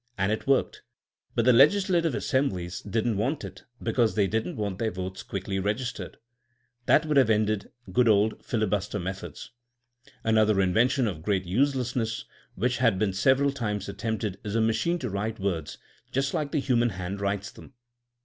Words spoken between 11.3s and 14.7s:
uselessness which has been several times attempted is a